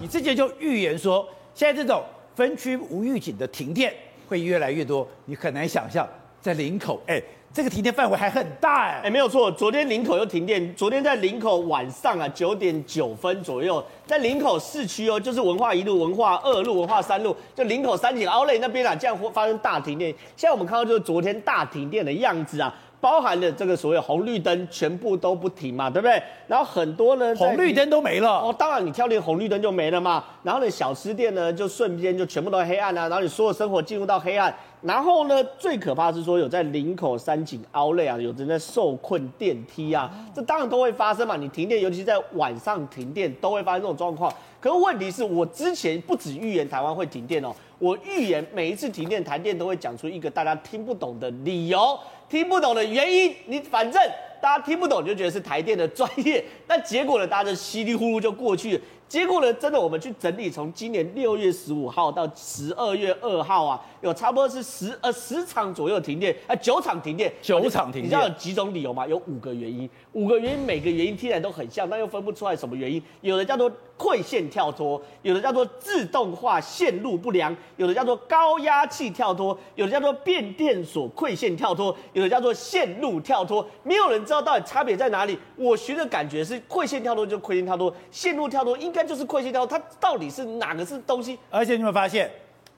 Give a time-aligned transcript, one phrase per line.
[0.00, 2.02] 你之前就预言说，现在这种
[2.34, 3.92] 分区无预警的停电
[4.28, 6.08] 会越来越多，你很难想象
[6.40, 7.20] 在林口，哎。
[7.50, 20.14] 这个停电范围还很大哎，哎，没有错，昨天林口又停电，昨天在林口晚上啊九点九分左右，在林口市区哦，就是文化一路、文化二路、文化三路，就林口三井奥莱那边啊，这样会发生大停电。
[20.36, 22.72] 现在我们看到就是昨天大停电的样子啊。
[23.00, 26.22] 包含了这个所谓红绿灯全部都不停嘛，对不对？
[26.46, 28.54] 然后很多呢，红绿灯都没了哦。
[28.58, 30.24] 当然你跳电红绿灯就没了嘛。
[30.42, 33.02] 然后呢，小吃店呢就瞬间就全部都黑暗啊。
[33.08, 34.54] 然后你所有生活进入到黑暗。
[34.82, 41.36] 然后呢，最可怕是说有在林口三井奥莱啊，有人在受困电梯啊，这当然都会发生嘛。
[41.36, 44.32] 你停电，尤其是在晚上停电，都会发生这种状况。
[44.60, 51.98] 可是问题是我之前不止预言台湾会停电哦，我预言每一次停电，台电都会讲出一个大家听不懂的理由。
[52.28, 53.98] 听不懂的原因，你反正
[54.38, 58.82] 大家听不懂就觉得是台电的专业，那结果呢，大家就稀里糊涂就过去了。
[59.08, 68.04] 结果呢，真的我们去整理，从今年六月十五号到十二月二号啊，有差不多是十呃十场左右停电，啊九场停电，九场停电。
[68.04, 69.06] 你知道有几种理由吗？
[69.06, 73.02] 有五个原因，五个原因每个原因听起来都很像，但又分不出来什么原因。
[73.22, 83.66] 有的叫做馈线跳脱，有的叫做自动化线路不良，有的叫做高压气跳脱，有的叫做变电所馈线跳脱，有的叫做线路跳脱。
[83.82, 85.38] 没有人知道到底差别在哪里。
[85.56, 88.97] 我学的感觉是馈线跳脱就馈线跳脱，线路跳脱应该。
[88.98, 91.38] 那就是馈线跳，它到底是哪个是东西？
[91.50, 92.28] 而且你有没有发现，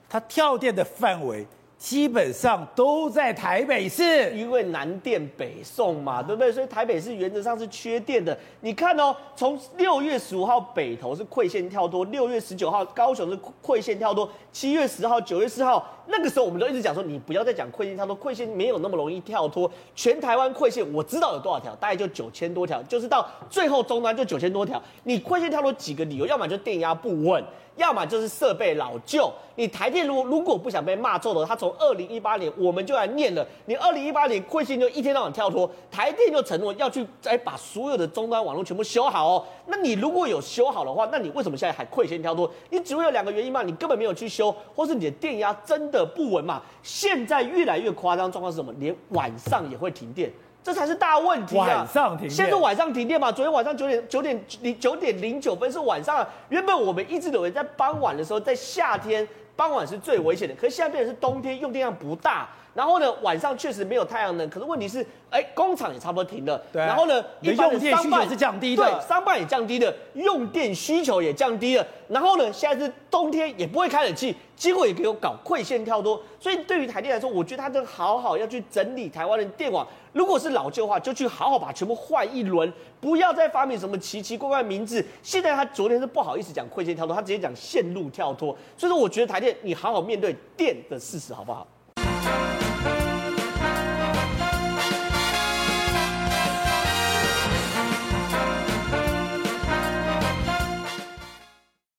[0.07, 1.47] 它跳电的范围
[1.81, 6.51] 基本上都在台北市，因为南电北送嘛，对不对？
[6.51, 8.37] 所以台北市原则上是缺电的。
[8.59, 19.69] 你看哦，从六月十五号北投是馈线跳脱，六月十九号高雄是馈线跳脱，七月十号、九月四号那个时候，我们都一直讲说，你不要再讲馈线跳脱，馈线没有那么容易跳脱。
[19.95, 24.79] 全台湾馈线我知道有多少条，大概就九千多条，就是到最后终端就九千多条。
[25.05, 27.43] 你馈线跳脱几个理由，要么就电压不稳。
[27.77, 39.45] 要么就是设备老旧，你台电如果如果不想被骂臭的，他从二零一八年我们就来念了，你二零一八年馈线就一天到晚跳脱，台电就承诺要去再把所有的终端网络全部修好哦。
[39.67, 42.51] 那你如果有修好的话，那你为什么现在还馈线跳脱？
[42.69, 46.61] 你只会有两个原因嘛，你根本没有去修，或是你的电压真的不稳嘛。
[46.83, 48.73] 现在越来越夸张状况是什么？
[48.79, 50.31] 连晚上也会停电。
[50.63, 51.65] 这才是大问题啊！
[51.65, 53.31] 晚上停电，现在是晚上停电嘛？
[53.31, 56.29] 昨天晚上九点九点零九点零九分是晚上啊。
[56.49, 62.49] 原本我们一直以为在傍晚的时候，在夏天傍晚是最危险的，可是现在变成是冬天，用电量不大。
[62.73, 66.57] 然后呢，晚上确实没有太阳能，可是问题是，哎，工厂也差不多停了。
[66.71, 66.81] 对。
[66.81, 71.85] 然后呢，一般的商办是降低的，对，商办也降低了，用电需求也降低了。
[72.07, 76.21] 然后呢，现在是冬天也不会开冷气，结果也给我搞馈线跳脱。
[76.39, 79.87] 所以对于台电来说，我觉得他真好好要去整理台湾的电网。
[80.13, 85.03] 如果是老旧的话，就去好好把全部换一轮，不要再发明什么奇奇怪怪的名字。
[85.23, 88.55] 现在他昨天是不好意思讲馈线跳脱，他直接讲线路跳脱。
[88.77, 91.65] 所以说，我觉得台电你好好面对电的事实好不好？